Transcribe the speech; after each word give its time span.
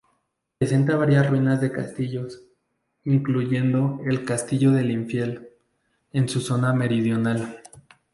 Presenta 0.57 0.95
varias 0.95 1.29
ruinas 1.29 1.61
de 1.61 1.71
castillos, 1.71 2.41
incluyendo 3.03 3.99
el 4.03 4.25
"Castillo 4.25 4.71
del 4.71 4.89
Infiel", 4.89 5.49
en 6.11 6.27
su 6.27 6.41
zona 6.41 6.73
meridional. 6.73 7.61